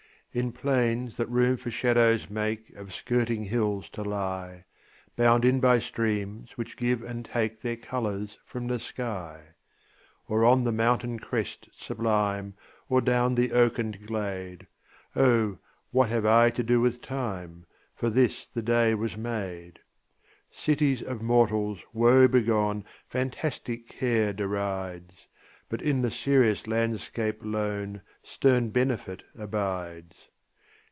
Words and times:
In 0.33 0.53
plains 0.53 1.17
that 1.17 1.25
room 1.27 1.57
for 1.57 1.69
shadows 1.71 2.29
make 2.29 2.69
Of 2.77 2.93
skirting 2.93 3.43
hills 3.43 3.89
to 3.89 4.01
lie, 4.01 4.63
Bound 5.17 5.43
in 5.43 5.59
by 5.59 5.79
streams 5.79 6.51
which 6.55 6.77
give 6.77 7.03
and 7.03 7.25
take 7.25 7.59
Their 7.59 7.75
colours 7.75 8.37
from 8.45 8.67
the 8.67 8.79
sky; 8.79 9.41
Or 10.29 10.45
on 10.45 10.63
the 10.63 10.71
mountain 10.71 11.19
crest 11.19 11.67
sublime, 11.73 12.53
Or 12.87 13.01
down 13.01 13.35
the 13.35 13.51
oaken 13.51 13.91
glade, 14.05 14.67
O 15.17 15.57
what 15.91 16.07
have 16.07 16.25
I 16.25 16.49
to 16.51 16.63
do 16.63 16.79
with 16.79 17.01
time? 17.01 17.65
For 17.93 18.09
this 18.09 18.47
the 18.47 18.61
day 18.61 18.95
was 18.95 19.17
made. 19.17 19.79
Cities 20.49 21.01
of 21.03 21.21
mortals 21.21 21.79
woe 21.91 22.29
begone 22.29 22.85
Fantastic 23.09 23.89
care 23.89 24.31
derides, 24.31 25.27
But 25.69 25.81
in 25.81 26.01
the 26.01 26.11
serious 26.11 26.67
landscape 26.67 27.39
lone 27.41 28.01
Stern 28.23 28.71
benefit 28.71 29.23
abides. 29.37 30.27